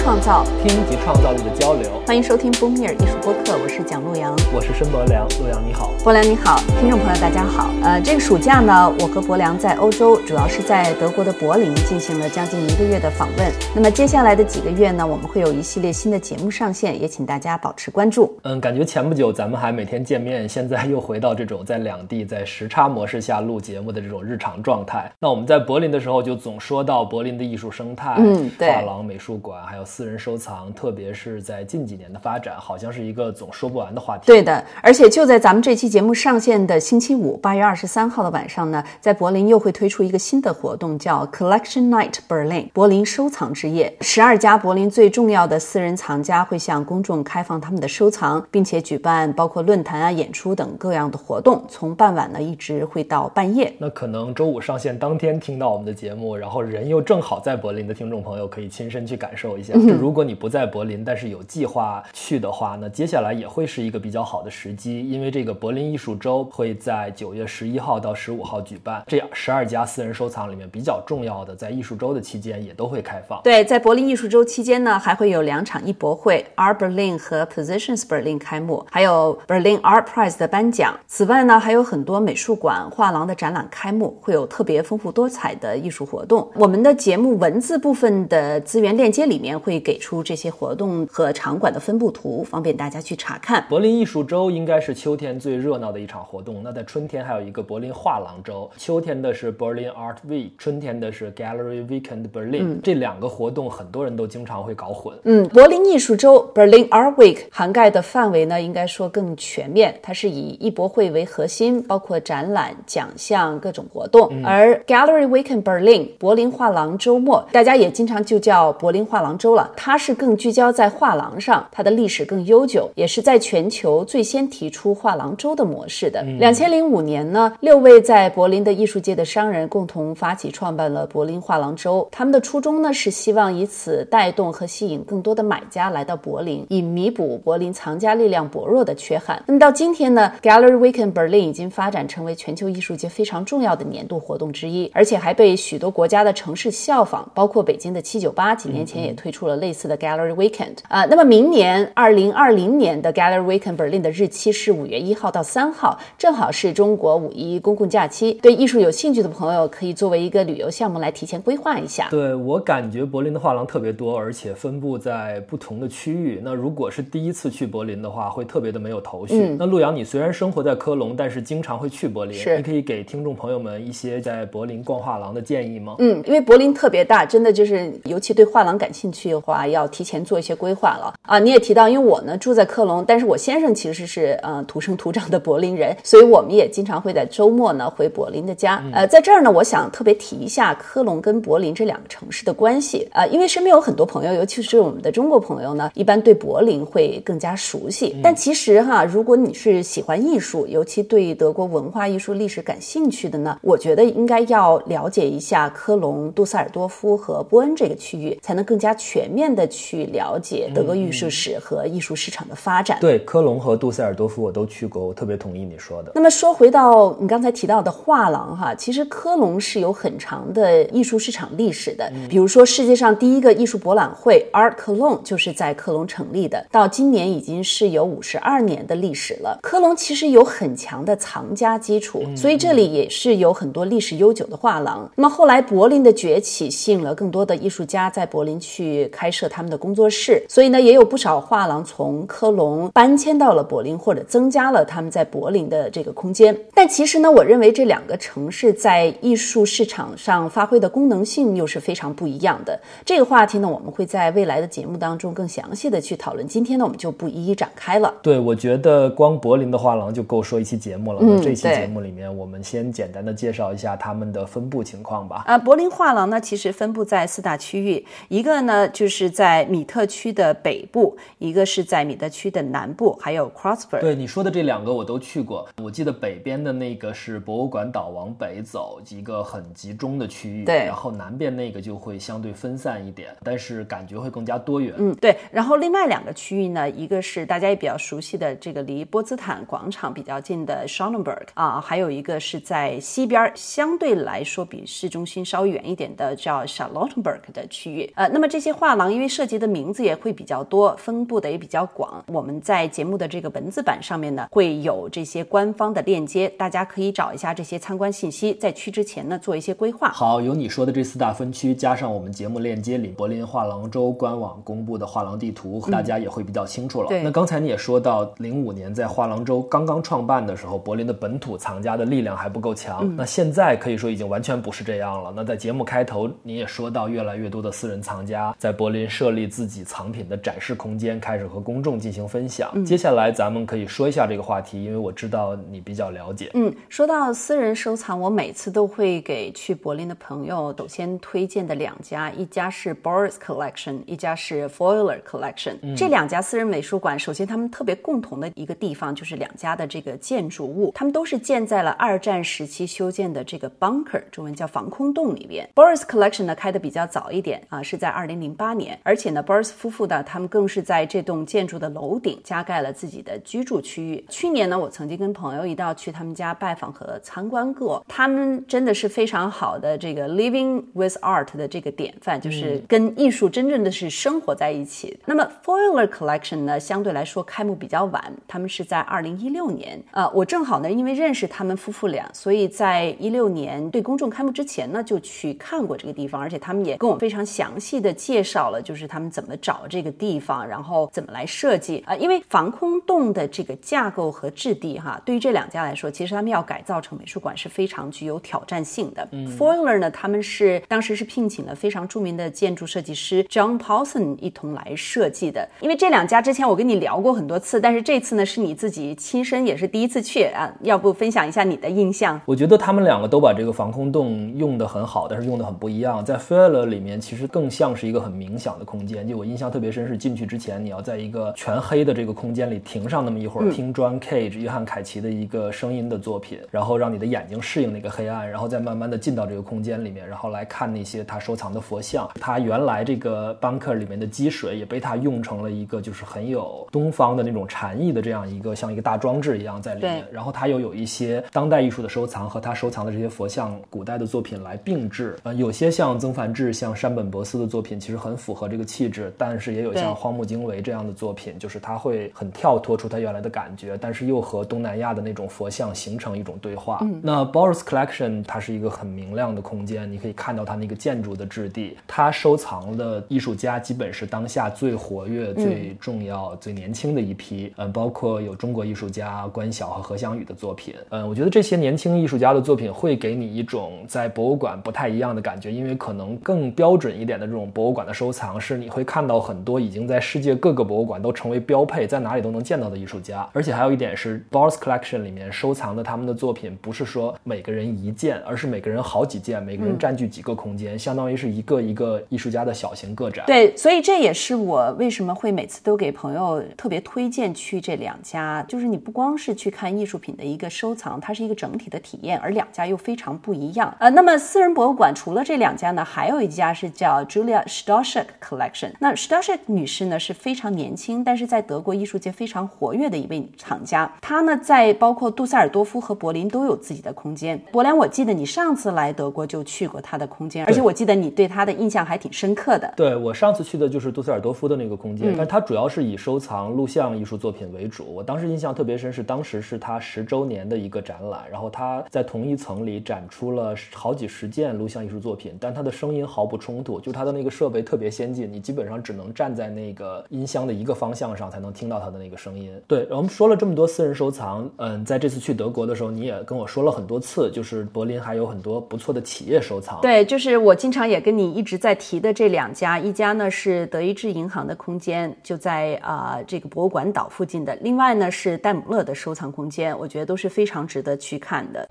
[0.00, 1.90] 及创造，听及创造力的交流。
[2.06, 5.28] 欢迎收听 e r 艺术播客，我是蒋洛阳，我是申博良。
[5.38, 7.68] 洛阳你好，博良你好，听众朋友大家好。
[7.82, 13.52] 呃，这个暑假呢，我和博良在欧洲，主要是在德国的柏林进行了将近一个月的访问。
[13.76, 18.34] 那么接下来的几个月呢，我们会有一系列新的节目上线，也请大家保持关注。
[18.44, 25.12] 嗯，感觉前不久咱们还每天见面，现在又回到这种在两地在时差模式下录节目的这种日常状态。
[25.20, 34.22] 那我们在柏林的时候就总说到柏林的艺术生态，嗯，对，画廊、美术馆还有私人收藏，特别是在近几年的发展，好像是一个总说不完的话题。
[34.24, 43.92] 对的，而且就在咱们这期节目上线的星期五，八月二十三号的晚上呢，在柏林又会推出一个新的活动，叫 Collection Night Berlin，柏林收藏之夜。
[44.02, 53.74] 十二家柏林最重要的私人藏家会向公众开放他们的收藏，并且举办包括论坛啊、演出等各样的活动，从傍晚呢一直会到半夜。
[53.78, 59.74] 那可能周五上线当天听到我们的节目，然后人又正好在柏林的听众朋友可以亲身去感受一下。
[59.86, 69.02] 就如果你不在柏林，但是有计划去的话，那接下来也会是一个比较好的时机，因为这个柏林艺术周会在九月十一号到十五号举办。
[69.06, 73.40] 这十二家私人收藏里面比较重要的，在艺术周的期间也都会开放。
[73.42, 80.98] 对，在柏林艺术周期间呢，还会有两场艺博会，Art Berlin 和 Positions Berlin 开幕，还有 Berlin Art Prize 的颁奖。
[81.06, 86.48] 此外呢，还有很多美术馆、画廊的展览开幕，会有特别丰富多彩的艺术活动。
[86.54, 93.64] 我们的节目文字部分的资源链接里面会给出这些活动和场馆的分布图，方便大家去查看。
[93.68, 96.62] 柏林艺术周应该是秋天最热闹的一场活动。
[96.64, 102.80] 那在春天还有一个柏林画廊周，秋天的是 Berlin Art Week，春天的是 Gallery Weekend Berlin。
[102.82, 105.14] 这两个活动很多人都经常会搞混。
[105.24, 109.94] 嗯，柏林艺术周 Berlin Art Week 涵盖的范围呢，应该说更全面。
[110.02, 114.30] 它是以艺博会为核心，包括展览、奖项、各种活动。
[114.44, 119.59] 而 Gallery Weekend Berlin 柏林画廊周末，大家也经常就叫柏林画廊周了。
[119.76, 126.22] 它是更聚焦在画廊上，它的历史更悠久，也是在全球最先提出画廊周的模式的。
[126.38, 132.06] 两千零五年呢，六位在柏林的艺术界的商人共同发起创办了柏林画廊周。
[132.10, 139.42] 他们的初衷呢，是希望以此带动和吸引更多的买家来到柏林，以弥补柏林藏家力量薄弱的缺憾。
[139.46, 151.04] 那么到今天呢，Gallery Weekend Berlin 已经发展成为全球艺术界非常重要的年度活动之一，而且还被许多国家的城市效仿，包括北京的七九八几年前也推出了类似的 Gallery Weekend 啊。
[151.04, 158.32] 那么明年二零二零年的 Gallery Weekend Berlin 的日期是五月一号到三号，正好是中国五一公共假期。
[158.34, 162.08] 对艺术有兴趣的朋友，可以作为一个旅游项目来提前规划一下。
[162.10, 166.40] 对我感觉柏林的画廊特别多，而且分布在不同的区域。
[166.42, 169.56] 那如果是第一次去柏林的话，会特别的没有头绪。
[169.58, 175.96] 那陆阳，你虽然生活在科隆，但是经常会去柏林，是你可以给听众朋友们一些在柏林逛画廊的建议吗？
[175.98, 181.38] 嗯，因为柏林特别大，真的就是，尤其对画廊感兴趣的话，要提前做一些规划了啊。
[181.38, 188.82] 你也提到，因为我呢住在科隆，但是我先生其实是呃土生土长的柏林人，所以我们也经常会在周末呢回柏林的家。
[188.92, 198.14] 呃，在这儿呢，我想特别提一下科隆跟柏林这两个城市的关系啊、呃，因为身边有很多朋友，尤其是我们的中国朋友呢，一般对柏林会更加熟悉。
[198.22, 212.98] 但其实哈，如果你是喜欢艺术，尤其对德国文化艺术历史感兴趣的呢，我觉得应该要了解一下科隆、杜塞尔多夫和波恩这个区域，才能更加全面的去了解德国艺术史和艺术市场的发展。
[213.00, 216.12] 对，科隆和杜塞尔多夫我都去过，我特别同意你说的。
[216.14, 222.10] 那么说回到你刚才提到的画廊哈，其实科隆是有很长的艺术市场历史的。
[222.28, 229.58] 比如说世界上第一个艺术博览会 Art Cologne 就是在科隆成立的，到今年已经是有五十二年的历史了。
[229.62, 235.10] 科隆其实有很强的藏家基础，所以这里也是有很多历史悠久的画廊。
[235.16, 246.56] 那么后来柏林的崛起吸引了更多的艺术家在柏林去开设他们的工作室，所以呢也有不少画廊从科隆搬迁到了柏林，或者增加了他们在柏林的这个空间。
[246.74, 252.78] 但其实呢，我认为这两个城市在艺术市场上发挥的功能性又是非常不一样的。
[253.04, 256.46] 这个话题呢，我们会在未来的节目当中更详细的去讨论。
[256.46, 258.14] 今天呢，我们就不一一展开了。
[258.22, 261.20] 对，我觉得光柏林的画廊就够说一期节目了。
[261.22, 265.44] 嗯那这期节目里面，我们先简单的介绍一下他们的分布情况吧。
[265.46, 274.00] 啊，柏林画廊呢，其实分布在四大区域，一个呢就是在米特区的北部，一个是在米特区的南部，还有 Crossburg。
[274.00, 284.94] 对你说的这两个我都去过，我记得北边的那个是博物馆岛往北走，一个很集中的区域，对然后南边那个就会相对分散一点，但是感觉会更加多元。
[284.98, 285.34] 嗯，对。
[285.50, 298.12] 然后另外两个区域呢，一个是大家也比较熟悉的这个离波茨坦广场比较近的 Schonenberg 啊，还有一个是在西边，相对来说比市中心稍微远一点的叫 Charlottenburg 的区域。
[298.14, 302.24] 呃，那么这些些画廊因为涉及的名字也会比较多，分布的也比较广。
[302.26, 310.08] 我们在节目的这个文字版上面呢，会有这些官方的链接，大家可以找一下这些参观信息，在去之前呢做一些规划。
[310.08, 317.10] 好，有你说的这四大分区，加上我们节目链接里柏林画廊周官网公布的画廊地图，大家也会比较清楚了。
[317.10, 323.08] 对那刚才你也说到，零五年在画廊周刚刚创办的时候，柏林的本土藏家的力量还不够强。
[323.16, 325.32] 那现在可以说已经完全不是这样了。
[325.36, 332.82] 那在节目开头你也说到，越来越多的私人藏家在柏林设立自己藏品的展示空间，开始和公众进行分享。
[332.82, 336.50] 接下来咱们可以说一下这个话题，因为我知道你比较了解。
[336.54, 345.74] 嗯，说到私人收藏，我每次都会给去柏林的朋友首先推荐的两家，一家是 Boris Collection，一家是 Foiler Collection。
[345.94, 355.68] 这两家私人美术馆，首先他们特别共同的一个地方就是两家的这个建筑物，他们都是建在了二战时期修建的这个 bunker，中文叫防空洞里边。
[355.74, 364.24] Boris Collection 呢开的比较早一点啊，是在二零零八年，而且呢，Boris 夫妇呢，他们更是在这栋建筑的楼顶加盖了自己的居住区域。
[364.28, 375.18] 去年呢，我曾经跟朋友一道去他们家拜访和参观过，他们真的是非常好的这个 living with art 的这个典范，就是跟艺术真正的是生活在一起。
[375.24, 380.00] 那么 Foiler Collection 呢，相对来说开幕比较晚，他们是在二零一六年。
[380.12, 392.04] 呃，我正好呢，因为认识他们夫妇俩，所以在一六年对公众开幕之前呢，就去看过这个地方，而且他们也跟我非常详细的介绍了，就是他们怎么找这个地方，然后怎么来设计。
[392.06, 399.26] 呃，因为防空洞的这个架构和质地哈，对于这两家来说，其实他们要改造成美术馆是非常具有挑战性的。
[399.30, 405.66] 嗯 Foiler 呢，他们是当时是聘请了非常著名的建筑设计师 John Paulson 一同来设计的。
[405.80, 412.40] 因为这两家之前我跟你聊过很多次，但是这次呢是你自己亲身也是第一次去啊，要不分享一下你的印象？
[412.46, 416.24] 我觉得他们两个都把这个防空洞用得很好，但是用的很不一样。
[416.24, 419.26] 在 Foiler 里面，其实更像是一个很冥想的空间。
[419.28, 432.28] 就我印象特别深，是进去之前，你要在一个全黑的这个空间里停上那么一会儿，听 John Cage 约翰凯奇的一个声音的作品，然后让你的眼睛适应那个黑暗，然后再慢慢的进到这个空间里面，然后来看那些他收藏的佛像。
[432.40, 440.24] 他原来这个 bunker 里面的积水也被他用成了一个就是很有东方的那种禅意的这样一个像一个大装置一样在里面。
[440.32, 445.36] 然后他又有一些当代艺术的收藏和他收藏的这些佛像、古代的作品来并置。
[445.42, 456.98] 呃，有些像曾梵志、像山本博司的作品，其实很符合这个气质，但是也有像荒木经惟这样的作品，就是他会很跳脱出他原来的感觉，但是又和东南亚的那种佛像形成一种对话。
[457.02, 461.98] 嗯那 Boris Collection 它是一个很明亮的空间，你可以看到它那个建筑的质地。
[462.06, 467.72] 他收藏的艺术家基本是当下最活跃、最重要、最年轻的一批。
[467.76, 470.94] 嗯，包括有中国艺术家关晓和何翔宇的作品。
[471.10, 483.48] 嗯，我觉得这些年轻艺术家的作品会给你一种在博物馆不太一样的感觉，因为可能更标准一点的这种博物馆的收藏是你会看到很多已经在世界各个博物馆都成为标配，在哪里都能见到的艺术家。
[483.52, 493.44] 而且还有一点是，Boris Collection 里面收藏的他们的作品，不是说每个人一件，而是每个人好几件，每个人占据几个空间，相当于是一个一个艺术家的小型个展。
[493.46, 503.94] 对，所以这也是我为什么会每次都给朋友特别推荐去这两家，就是你不光是去看艺术品的一个收藏，它是一个整体的体验，而两家又非常不一样。
[503.98, 507.62] 呃，那么私人博物馆除了这两家呢，还有一家是叫 Julia
[508.10, 508.92] Stoshek Collection。
[508.98, 514.10] 那 Stashek 女士呢是非常年轻，但是在德国艺术界非常活跃的一位藏家。
[514.20, 517.60] 她呢在包括杜塞尔多夫和柏林都有自己的空间。
[517.70, 522.92] 柏林我记得你上次来德国就去过她的空间，而且我记得你对她的印象还挺深刻的。
[522.96, 528.04] 对我上次去的就是杜塞尔多夫的那个空间，但她主要是以收藏录像艺术作品为主。
[528.12, 542.72] 我当时印象特别深，是当时是她十周年的一个展览，然后她在同一层里展出了好几十件录像艺术作品，但她的声音毫不冲突，就她的那个设备特别先进，你基本上只能站在那个音箱的一个方向上才能听到它的那个声音。
[542.88, 550.00] 对，我们说了这么多私人收藏，嗯，在这次去德国的时候，你也跟我说了很多次，就是柏林还有很多不错的企业收藏。
[550.00, 561.88] 对，就是我经常也跟你一直在提的这两家，一家呢是德意志银行的空间，就在啊、这个博物馆岛附近的；另外呢是戴姆勒的收藏空间，我觉得都是非常值得去看的。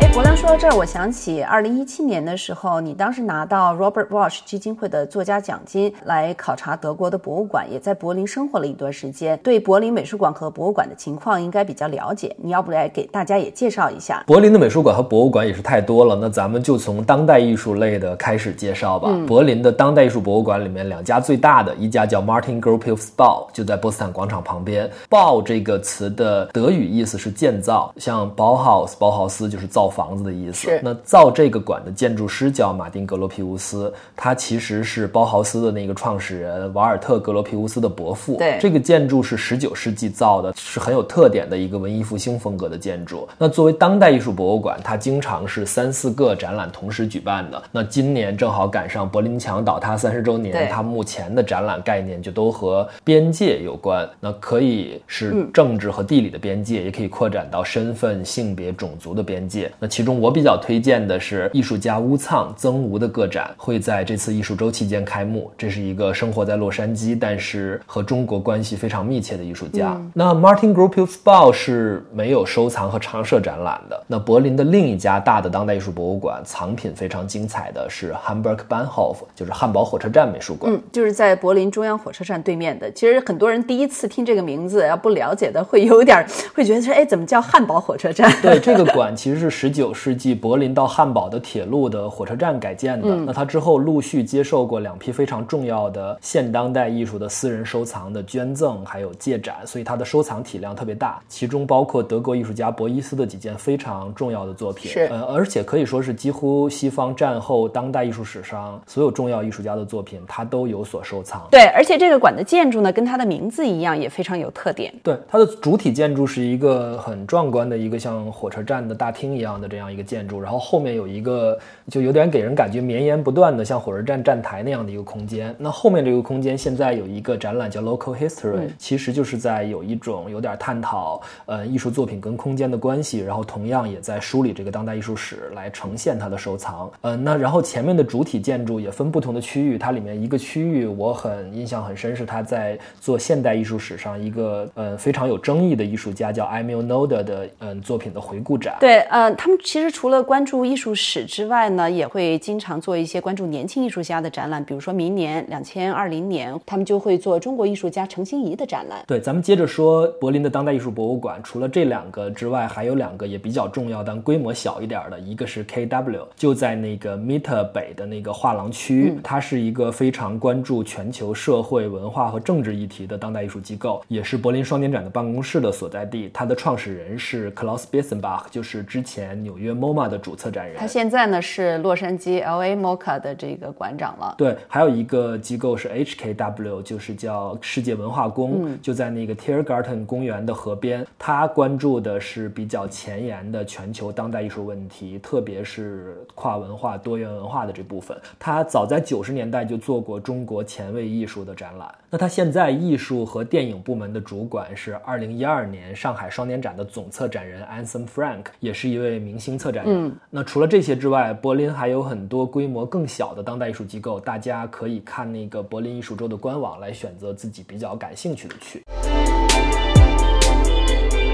[0.00, 12.34] 哎，博良说到这儿，我想起二零一七年的时候，你当时拿到 Robert Walsh 基金会的作家奖金，来考察德国的博物馆，也在柏林生活了一段时间，对柏林美术馆和博物馆的情况应该比较了解。
[12.38, 14.24] 你要不来给大家也介绍一下？
[14.26, 19.08] 柏林的美术馆和博物馆也是太多了，那咱们就从当代艺术类的开始介绍吧。
[19.28, 24.90] 柏林的当代艺术博物馆里面，两家最大的，一家叫 Martin Gropius Bau，就在波茨坦广场旁边。
[25.08, 30.80] Bau 这个词的德语意思是建造，像 Bauhaus 包豪斯就是造房子的的意思。
[30.82, 38.36] 那造这个馆的建筑师叫马丁格罗皮乌斯，他其实是包豪斯的那个创始人瓦尔特格罗皮乌斯的伯父。
[38.36, 43.28] 对这个建筑是十九世纪造的，是很有特点的一个文艺复兴风格的建筑。
[43.36, 47.62] 那作为当代艺术博物馆，它经常是三四个展览同时举办的。
[47.70, 54.08] 那今年正好赶上柏林墙倒塌三十周年，它目前的展览概念就都和边界有关。
[54.20, 59.70] 那可以是政治和地理的边界，也可以扩展到身份、性别、种族的边界。
[59.78, 65.50] 那其中我比较推荐的是艺术家乌藏曾吴的个展，会在这次艺术周期间开幕。
[65.58, 70.00] 这是一个生活在洛杉矶，但是和中国关系非常密切的艺术家。
[70.14, 74.00] 那 Martin Gropius Bau 是没有收藏和常设展览的。
[74.06, 80.72] 那柏林的另一家大的当代艺术博物馆，藏品非常精彩的是 Hamburg Bahnhof，就是汉堡火车站美术馆。
[80.72, 82.88] 嗯，就是在柏林中央火车站对面的。
[82.92, 88.32] 其实很多人第一次听这个名字，要不了解的，会有点儿会觉得说，哎，怎么叫汉堡火车站？
[88.40, 93.16] 对，这个馆其实是十九世纪柏林到汉堡的铁路的火车站改建的。
[93.16, 104.90] 那它之后陆续接受过两批非常重要的现当代艺术的私人收藏的捐赠，还有借展，所以它的收藏体量特别大，其中包括德国艺术家博伊斯的几件非常重要的作品。
[104.90, 111.46] 是呃，而且可以说是几乎西方战后当代艺术史上所有重要艺术家的作品，他都有所收藏。
[111.50, 114.92] 对，而且这个馆的建筑呢，跟它的名字一样，也非常有特点。
[115.02, 125.54] 对，它的主体建筑是一个很壮观的一个像火车站的大厅一样的这样一个建筑，然后后面有一个就有点给人感觉绵延不断的像火车站站台那样的一个空间。
[125.58, 136.90] 那后面这个空间现在有一个展览叫 Local History，、其实就是在有一种有点探讨呃艺术作品跟空间的关系，然后同样也在梳理这个当代艺术史来呈现它的收藏。
[137.02, 148.76] 呃，那然后前面的主体建筑也分不同的区域，它里面一个区域我很印象很深，是他在做现代艺术史上一个呃非常有争议的艺术家叫 Emil Noda 的嗯、作品的回顾展。
[148.80, 154.64] 对，呃，他们其实除了关注艺术史之外呢，也会经常做一些关注年轻艺术家的展览。
[154.64, 159.02] 比如说明年两千二零年，他们就会做中国艺术家程心怡的展览。
[159.06, 176.30] 对，咱们接着说柏林的当代艺术博物馆，除了这两个之外，还有两个也比较重要，但规模小一点的，一个是 KW，就在那个 Mitte 北的那个画廊区，它是一个非常关注全球社会文化和政治议题的当代艺术机构，也是柏林双年展的办公室的所在地。
[176.32, 180.76] 它的创始人是 Klaus Bissenbach，就是之前纽约 MoMA 的主策展人。
[180.78, 184.34] 他现在呢是洛杉矶 LA MoCA 的这个馆长了。
[184.38, 191.06] 对，还有一个机构是 HKW，就是叫世界文化宫，就在那个 Tiergarten 公园的河边。
[191.18, 198.16] 他关注的是比较前沿的全球当代艺术问题，特别是跨文化、多元文化的这部分。
[198.38, 201.92] 他早在九十年代就做过中国前卫艺术的展览。
[202.10, 210.12] 那他现在艺术和电影部门的主管是二零一二年上海双年展的总策展人 Anson Frank，也是一位明星策展人。
[210.28, 218.82] 那除了这些之外，柏林还有很多规模更小的当代艺术机构，大家可以看那个柏林艺术周的官网来选择自己比较感兴趣的去。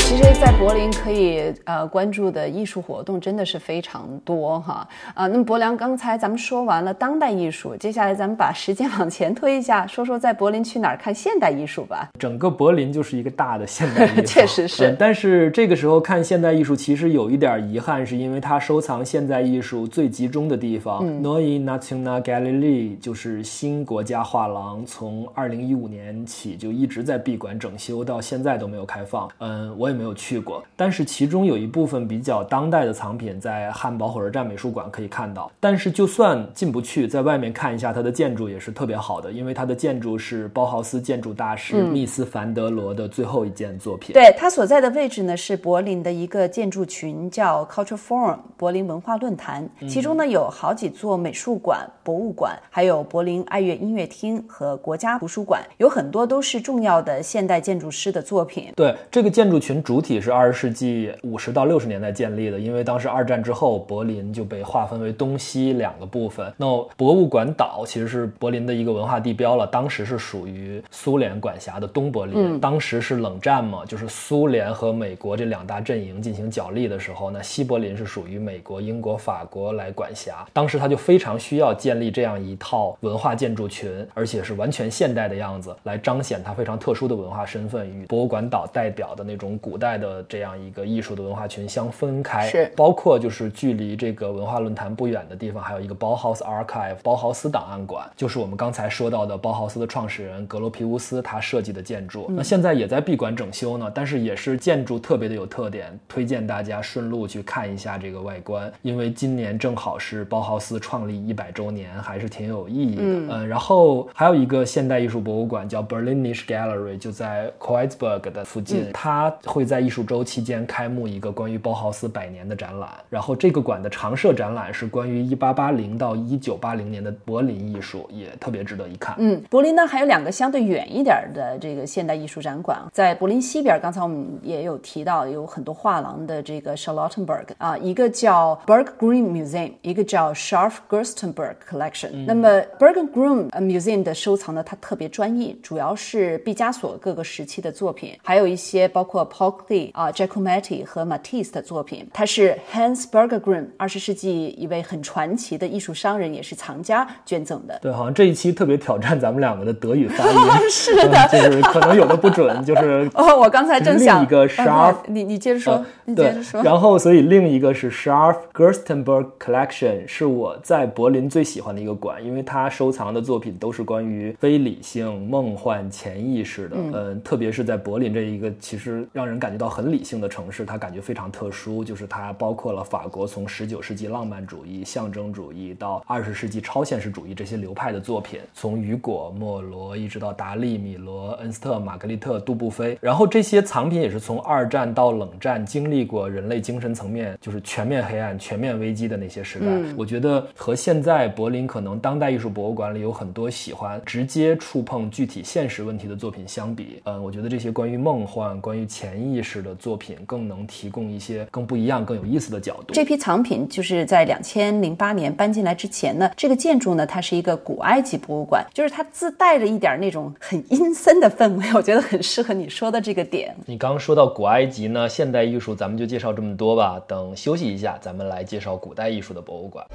[0.09, 4.89] 其实，在柏林可以呃关注的艺术活动真的是非常多哈。
[5.13, 12.09] 啊、那么柏良刚才咱们说完了当代艺术，接下来咱们把时间往前推一下，说说在柏林去哪儿看现代艺术吧。
[12.19, 14.89] 整个柏林就是一一个大的现代艺术， 确实是。
[14.89, 29.29] 嗯但是这个时候看现代艺术，其实有一点遗憾，是因为它收藏现代艺术最集中的地方、Neue National Gallery 就是新国家画廊，从二零一五年起就一直在闭馆整修，到现在都没有开放。
[29.41, 35.51] 嗯，我也没有去过，但是其中有一部分比较当代的藏品在汉堡火车站美术馆可以看到。
[35.59, 44.15] 但是就算进不去，在外面看一下它的建筑也是特别好的，因为它的建筑是包豪斯建筑大师密斯凡德罗的最后一件作品。
[44.15, 58.73] 对，它所在的位置呢是柏林的一个建筑群，叫 Culture Forum 柏林文化论坛，其中呢有好几座美术馆、博物馆，还有柏林爱乐音乐厅和国家图书馆，有很多都是重要的现代建筑师的作品。
[58.77, 66.53] 对，这个建筑群主体是二十世纪五十到六十年代建立的，因为当时二战之后，柏林就被划分为东西两个部分。
[66.59, 72.61] 那博物馆岛其实是柏林的一个文化地标了，当时是属于苏联管辖的东柏林。
[72.61, 80.47] 当时是冷战嘛，就是苏联和美国这两大阵营进行角力的时候那，西柏林是属于美国、英国、法国来管辖。
[80.53, 102.27] 当时他就非常需要建立这样一套文化建筑群，而且是完全现代的样子，来彰显它非常特殊的文化身份与博物馆岛代表的那种古古代的这样一个艺术的文化群相分开，是包括就是距离这个文化论坛不远的地方，还有一个包豪斯 Archive 包豪斯档案馆，就是我们刚才说到的包豪斯的创始人格罗皮乌斯他设计的建筑。
[102.31, 113.03] 那现在也在闭馆整修呢，但是也是建筑特别的有特点，推荐大家顺路去看一下这个外观，因为今年正好是包豪斯创立一百周年，还是挺有意义的。
[113.03, 122.89] 嗯，然后还有一个现代艺术博物馆叫 Berlinisch Gallery，就在 Kreuzberg 的附近，它会在艺术周期间开幕一个关于包豪斯百年的展览。
[123.09, 129.15] 然后这个馆的常设展览是关于一八八零到一九八零年的柏林艺术，也特别值得一看。
[129.19, 142.25] 嗯，柏林呢还有两个相对远一点的这个现代艺术展馆，在柏林西边，刚才我们也有提到有很多画廊的这个 Charlottenburg 啊，一个叫 Berg Green Museum，一个叫 Scharf Gerstenberg Collection。
[142.27, 142.49] 那么
[142.79, 149.58] Berg Green Museum 的收藏呢，它特别专业，主要是毕加索各个时期的作品，还有一些包括 Paul
[149.93, 152.07] 啊、Giacometti 和 Matisse 的作品。
[152.13, 157.79] 它是 Hans Bergergren，二十世纪一位很传奇的艺术商人，也是藏家捐赠的。
[157.83, 160.39] 对，好像这一期特别挑战咱们两个的德语发音，
[160.71, 166.63] 是的嗯就是可能有的不准，就是 哦，我刚才正想另一个啊 Scharf 你你接着说，你接对着，说。
[166.63, 176.77] 然后所以另一个是 Scharf Gerstenberg Collection，是我在柏林最喜欢的一个馆，因为它收藏的作品都是关于非理性、梦幻、潜意识的。
[176.77, 199.67] 嗯、特别是在柏林这一个其实让人感觉到很理性的城市，它感觉非常特殊，就是它包括了法国从十九世纪浪漫主义、象征主义到二十世纪超现实主义这些流派的作品，从雨果、莫罗一直到达利、米罗、恩斯特、玛格丽特、杜布菲，然后这些藏品也是从二战到冷战经历过人类精神层面就是全面黑暗、全面危机的那些时代。
[199.97, 212.95] 我觉得和现在柏林可能当代艺术博物馆里有很多喜欢直接触碰具体现实问题的作品相比，嗯，我觉得这些关于梦幻、关于潜意识的作品更能提供一些更不一样、更有意思的角度。
[212.95, 223.55] 这批藏品就是在两千零八年搬进来之前呢，这个建筑呢，它是一个古埃及博物馆，就是它自带着一点那种很阴森的氛围，我觉得很适合你说的这个点。
[223.67, 227.01] 你刚刚说到古埃及呢，现代艺术咱们就介绍这么多吧。
[227.07, 229.87] 等休息一下，咱们来介绍古代艺术的博物馆。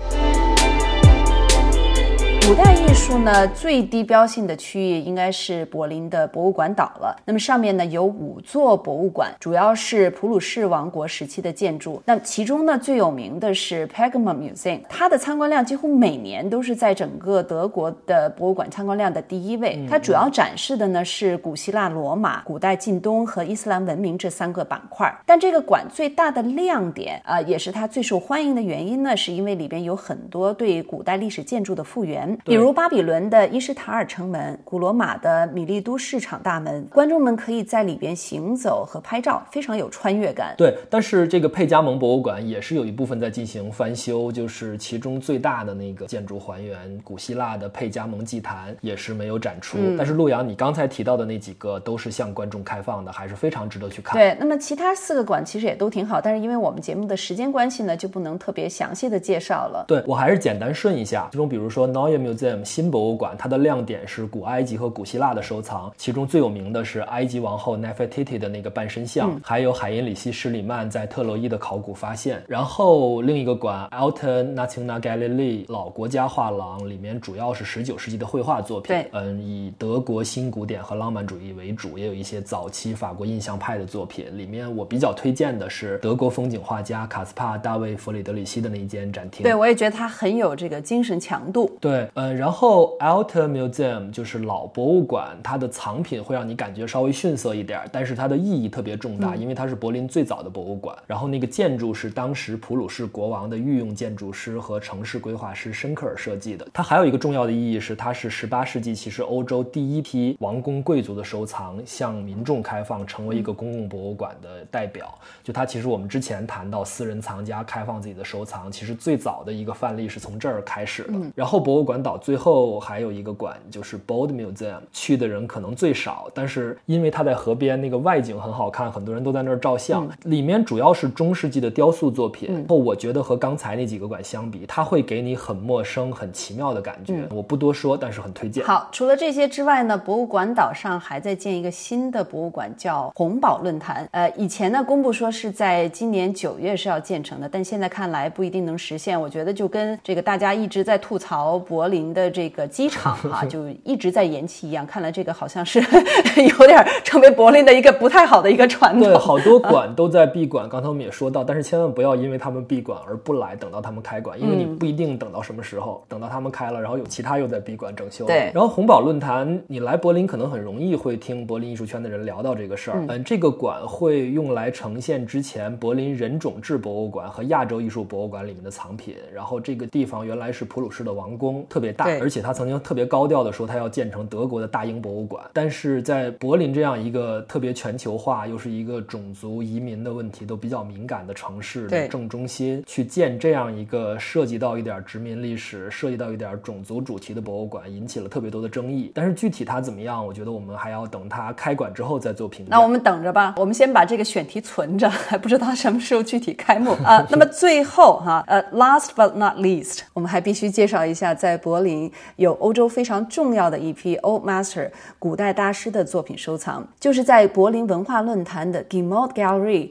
[2.45, 7.15] 古代艺术呢，最低标性的区域应该是柏林的博物馆岛了。
[7.23, 12.03] 那么上面呢有五座博物馆，主要是普鲁士王国时期的建筑。
[12.05, 19.79] 那其中呢最有名的是 Pergamon Museum，它的参观量几乎每年都是在整个德国的博物馆参观量的第一位。
[19.89, 25.09] 它主要展示的呢是古希腊、罗马、古代近东和伊斯兰文明这三个板块。
[25.25, 32.32] 但这个馆最大的亮点啊、也是它最受欢迎的原因呢，是因为里边有很多对古代历史建筑的复原。
[32.43, 40.53] 比如巴比伦的伊什塔尔城门、古罗马的米利都市场大门，观众们可以在里边行走和拍照，非常有穿越感。
[40.57, 49.77] 对，但是这个佩加蒙博物馆也是有一部分在进行翻修，就是其中最大的那个建筑还原古希腊的佩加蒙祭坛也是没有展出。
[49.97, 54.13] 但是陆阳，你刚才提到的那几个都是向观众开放的，还是非常值得去看。
[54.13, 59.85] 对，那么其他四个馆其实也都挺好，但是因为我们节目的时间关系呢，就不能特别详细的介绍了。
[59.87, 61.87] 对我还是简单顺一下，其中比如说
[62.23, 72.43] Museum 新博物馆，它的亮点是古埃及和古希腊的收藏，其中最有名的是埃及王后 Nefertiti 的那个半身像，还有海因里希·施里曼在特洛伊的考古发现。
[72.47, 84.25] 然后另一个馆 Alte National Gallery 老国家画廊里面主要是19世纪的绘画作品，嗯，以德国新古典和浪漫主义为主，也有一些早期法国印象派的作品。
[84.37, 89.43] 里面我比较推荐的是德国风景画家卡斯帕·大卫·弗里德里希的那一间展厅。
[89.43, 91.71] 对，我也觉得他很有这个精神强度。
[91.79, 100.95] 对，呃，然后 Alter Museum 就是老博物馆，它的藏品会让你感觉稍微逊色一点儿，但是它的意义特别重大，因为它是柏林最早的博物馆。
[101.07, 106.67] 然后那个建筑是当时普鲁士国王的御用建筑师和城市规划师申克尔设计的。
[106.71, 115.17] 它还有一个重要的意义是，它是18世纪其实欧洲第一批王公贵族的收藏向民众开放，成为一个公共博物馆的代表。
[115.43, 121.13] 就它其实我们之前谈到私人藏家开放自己的收藏，其实最早的一个范例是从这儿开始的。
[121.33, 130.07] 然后博物馆岛最后还有一个馆就是 Bold Museum，去的人可能最少，但是因为它在河边，那个外景很好看，很多人都在那儿照相。
[130.23, 132.53] 里面主要是中世纪的雕塑作品。
[132.53, 137.23] 然后我觉得和刚才那几个馆相比，它会给你很陌生、很奇妙的感觉。
[137.31, 138.65] 我不多说，但是很推荐。
[138.65, 144.07] 好，除了这些之外呢，博物馆岛上还在建一个新的博物馆，叫红宝论坛。
[144.11, 149.19] 呃，以前呢公布说是在今年九月是要建成的，但现在看来不一定能实现。
[149.19, 154.85] 我觉得就跟这个大家一直在吐槽柏林的这个机场 哈，就一直在延期一样。
[154.85, 155.79] 看来这个好像是
[156.59, 159.03] 有点成为柏林的一个不太好的一个传统。
[159.03, 160.67] 对， 好多馆都在闭馆。
[160.67, 168.25] 刚才我们也说到，但是千万不要因为他们闭馆而不来，等到他们开馆，因为你不一定等到什么时候，等到他们开了，然后有其他又在闭馆整修。
[168.25, 168.51] 对。
[168.53, 173.05] 然后红宝论坛，你来柏林可能很容易会听柏林艺术圈的人聊到这个事儿。
[173.07, 179.15] 嗯，这个馆会用来呈现之前柏林人种志博物馆和亚洲艺术博物馆里面的藏品。
[179.33, 185.43] 然后这个地方原来是普鲁士的王宫，特别大，而且他曾经特别高调的说他要建成德国的大英博物馆。
[185.53, 199.11] 但是在柏林这样一个特别全球化，又是一个种族移民的问题都比较敏感的城市的正中心，去建这样一个涉及到一点殖民历史、涉及到一点种族主题的博物馆，引起了特别多的争议。
[199.13, 202.69] 但是具体它怎么样，我觉得我们还要等它开馆之后再做评价。
[202.75, 207.25] 那我们等着吧，我们先把这个选题存着，还不知道什么时候具体开幕啊。
[207.29, 219.89] 那么最后哈，呃，last but not least，我们还必须介绍一下，在柏林有欧洲非常重要的一批 old master 古代大师的作品收藏就是在柏林文化论坛的 gimmod gallery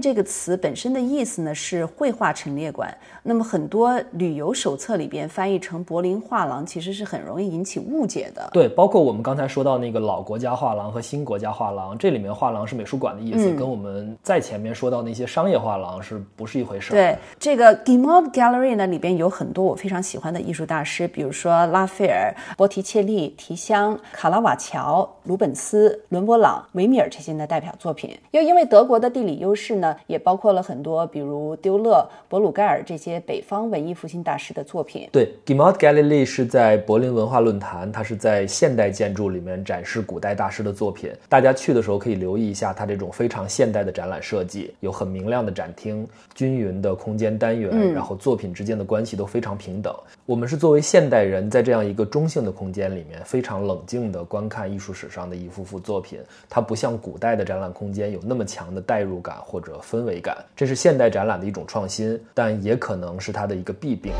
[0.00, 2.94] 这个词本身的意思呢是绘画陈列馆。
[3.22, 8.50] 那么很多旅游手册里边翻译成柏林画廊，其实是很容易引起误解的。
[8.52, 16.90] 对，包括我们刚才说到那个老国家画廊和新国家画廊，这里面画廊是美术馆的意思，跟我们在前面说到那些商业画廊是不是一回事？
[16.90, 28.14] 对，这个 g e m l Gallery 呢里边有很多我非常喜欢的艺术大师，比如说拉斐尔、波提切利、提香、卡拉瓦乔、鲁本斯、伦勃朗、维米尔这些的代表作品。
[28.32, 35.08] 又因为德国的地理优势呢，也包括了很多，比如丢勒、博鲁盖尔这些北方文艺复兴大师的作品。
[35.12, 41.10] 对，Gemälde Galerie 是在柏林文化论坛，它是在现代建筑里面展示古代大师的作品。
[41.28, 49.94] 大家去的时候可以留意一下它这种非常现代的展览设计，有很明亮的展厅、均匀的空间单元，然后作品之间的关系都非常平等。
[50.26, 56.18] 我们是作为现代人，在这样一个中性的空间里面，非常冷静的观看艺术史上的一幅幅作品。
[56.48, 59.32] 它不像古代的展览空间有那么强的代入感。
[59.44, 64.12] 或者氛围感，这是现代展览的一种创新，但也可能是它的一个弊病。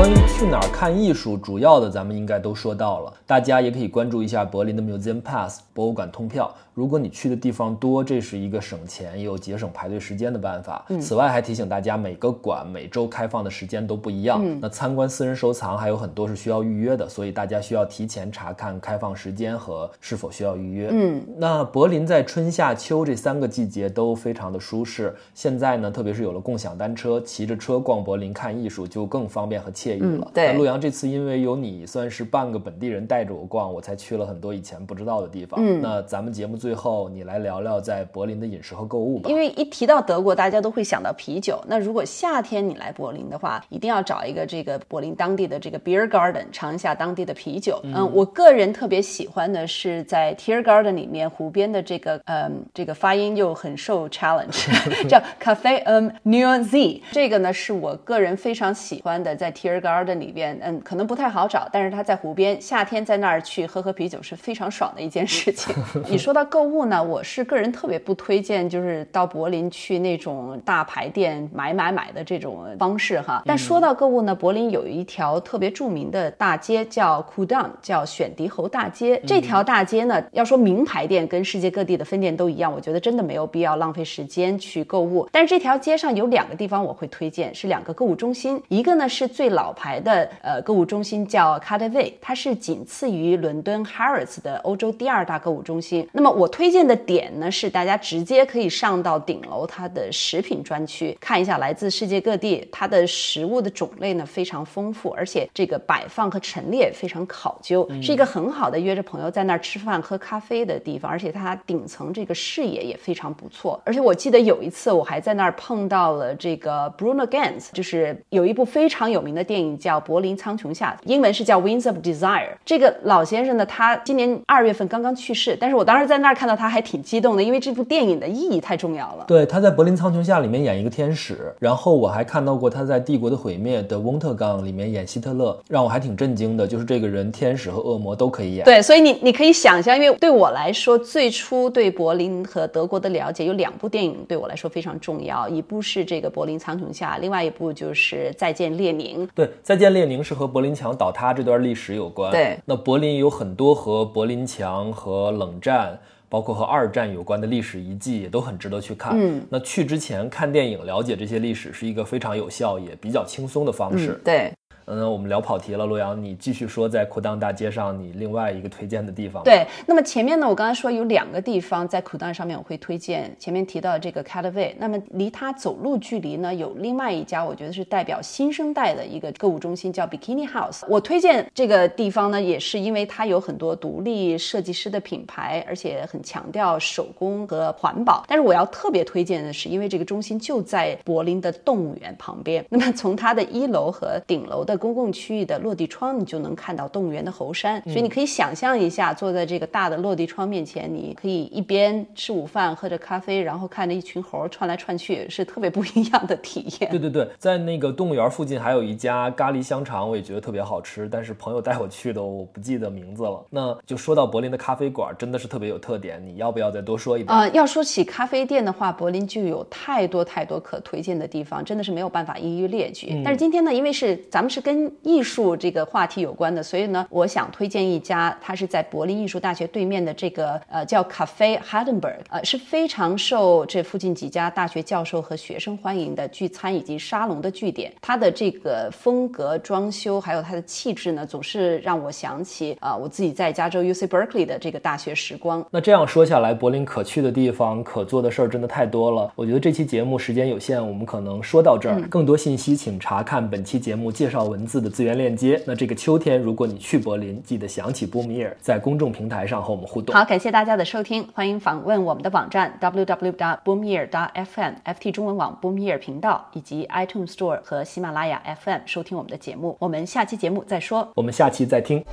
[0.00, 6.50] 关于去哪儿看艺术，主要的咱们应该都说到了，大家也可以关注一下柏林的 Museum Pass 博物馆通票。
[6.72, 10.86] 如果你去的地方多，这是一个省钱又节省排队时间的办法。
[10.98, 14.42] 此外，还提醒大家，每个馆每周开放的时间都不一样。
[14.58, 20.88] 那参观私人收藏还有很多是需要预约的，所以大家需要提前查看开放时间和是否需要预约。
[20.90, 25.14] 嗯，那柏林在春夏秋这三个季节都非常的舒适。
[25.34, 30.28] 现在呢，特别是有了共享单车，骑着车逛柏林看艺术就更方便和惬意了。
[30.34, 35.60] 对，陆阳这次因为有你算是半个本地人带着我逛，我才去了很多以前不知道的地方。
[35.62, 36.74] 嗯，那咱们节目最。
[36.80, 39.28] 后，你来聊聊在柏林的饮食和购物吧。
[39.28, 41.62] 因为一提到德国，大家都会想到啤酒。
[41.66, 47.78] 那如果夏天你来柏林的话，一定要找一个这个柏林当地的这个 beer garden，尝一下当地的啤酒。
[47.84, 54.64] 嗯，我个人特别喜欢的是在 Tier Garden 里面湖边的这个，嗯，这个发音又很受 challenge，
[55.06, 57.02] 叫 Cafe Um New Z。
[57.12, 65.74] 这个呢是我个人非常喜欢的，在 Tier Garden 里边，嗯，可能不太好找，但是它在湖边，夏天在那儿去喝喝啤酒是非常爽的一件事情。
[66.08, 66.60] 你说到购。
[66.60, 73.42] 购物呢，我是个人特别不推荐，就是到柏林去那种大牌店买买买的这种方式哈。
[73.46, 79.20] 但说到购物呢，柏林有一条特别著名的大街叫 k u d a n 叫选迪侯大街。
[79.26, 85.26] 这条大街呢，要说名牌店跟世界各地的分店都一样，我觉得真的没有必要浪费时间去购物。
[85.32, 96.06] 但是这条街上有两个地方我会推荐，是两个购物中心，一个呢是最老牌的呃购物中心叫 c a d e v 它是仅次于伦敦 Harrods 的欧洲第二大购物中心。
[96.12, 96.50] 那么我。
[96.60, 111.10] 推荐的点呢是大家直接可以上到顶楼，它的食品专区看一下来自世界各地它的食物的种类呢非常丰富，而且这个摆放和陈列非常考究，是一个很好的约着朋友在那儿吃饭喝咖啡的地方。
[111.10, 113.80] 而且它顶层这个视野也非常不错。
[113.86, 122.24] 而且我记得有一次我还在那儿碰到了这个 Bruno Ganz，就是有一部非常有名的电影叫《柏林苍穹下》，英文是叫《Winds of Desire》。
[122.64, 126.34] 这个老先生呢，他今年二月份刚刚去世，但是我当时在那儿。
[126.40, 129.24] 看到他还挺激动的，因为这部电影的意义太重要了。
[129.28, 136.66] 对，他在《柏林苍穹下》里面演一个天使，然后我还看到过他在《帝国的毁灭》的翁特冈里面演希特勒，让我还挺震惊的。
[136.66, 138.64] 就是这个人，天使和恶魔都可以演。
[138.64, 149.26] 对，所以你你可以想象，因为对我来说，最初对柏林和德国的了解有两部电影对我来说非常重要，一部是这个《柏林苍穹下》，另外一部就是《再见列宁》。
[149.44, 152.30] 对，《再见列宁》是和柏林墙倒塌这段历史有关。
[152.30, 155.98] 对，那柏林有很多和柏林墙和冷战。
[156.30, 159.14] 包括和二战有关的历史遗迹也都很值得去看。
[159.16, 164.20] 嗯，那去之前看电影了解这些历史是一个非常有效也比较轻松的方式。
[164.24, 164.52] 对。
[164.86, 169.42] 嗯，我们聊跑题了，洛阳，你继续说在库当大街上你另外一个推荐的地方。
[169.44, 180.82] 对，那么前面呢，我刚才说有两个地方在库当上面我会推荐，前面提到这个 Cataway，那么离它走路距离呢有另外一家，我觉得是代表新生代的一个购物中心，叫 Bikini House。
[180.88, 188.24] 我推荐这个地方呢，也是因为它有很多独立设计师的品牌，而且很强调手工和环保。
[188.26, 197.80] 但是我要特别推荐的是，因为这个中心就在柏林的动物园旁边，那么从它的一楼和顶楼的公共区域的落地窗，你就能看到动物园的猴山。
[197.82, 206.90] 所以你可以想象一下，坐在这个大的落地窗面前，你可以一边吃午饭，喝着咖啡，然后看着一群猴串来串去，是特别不一样的体验。
[206.90, 213.44] 对对对，在那个动物园附近还有一家咖喱香肠，我也觉得特别好吃，但是朋友带我去的，我不记得名字了。
[213.50, 217.36] 那就说到柏林的咖啡馆，真的是特别有特点，你要不要再多说一点？
[217.36, 223.20] 呃，要说起咖啡店的话，柏林就有太多太多可推荐的地方，真的是没有办法一一列举。
[223.24, 237.92] 但是今天呢，因为是咱们是跟艺术这个话题有关的，所以呢，我想推荐一家，它是在柏林艺术大学对面的这个呃叫 Cafe Hardenberg，呃是非常受这附近几家大学教授和学生欢迎的聚餐以及沙龙的据点。
[238.00, 245.64] 它的这个风格、装修还有它的气质呢，总是让我想起啊我自己在加州 UC Berkeley 的这个大学时光。
[245.70, 249.32] 那这样说下来，柏林可去的地方、可做的事儿真的太多了。
[249.34, 252.00] 我觉得这期节目时间有限，我们可能说到这儿。
[252.08, 255.62] 更多信息请查看本期节目介绍文字的资源链接。
[255.66, 260.12] 那这个秋天，如果你去柏林，记得想起 Boomier，在公众平台上和我们互动。
[260.14, 269.76] 好，感谢大家的收听，欢迎访问我们的网站 www.boomier.fm，FT 中文网 Boomier 频道，以及 iTunes Store 和喜马拉雅 FM 收听我们的节目。
[269.78, 271.08] 我们下期节目再说。
[271.14, 272.04] 我们下期再听。